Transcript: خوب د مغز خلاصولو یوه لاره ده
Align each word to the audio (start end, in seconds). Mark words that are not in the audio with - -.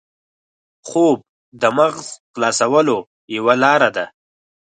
خوب 0.89 1.17
د 1.61 1.63
مغز 1.77 2.07
خلاصولو 2.33 2.97
یوه 3.35 3.55
لاره 3.63 3.89
ده 3.95 4.05